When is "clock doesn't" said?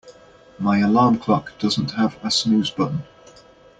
1.19-1.91